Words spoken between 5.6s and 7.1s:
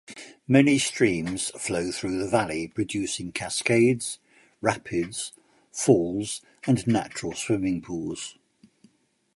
falls and